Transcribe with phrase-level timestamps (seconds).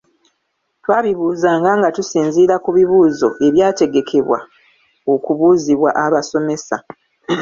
[0.83, 4.39] Twabibuuzanga nga tusinziira ku bibuuzo ebyategekebwa
[5.13, 6.75] okubuuzibwa abasomesa.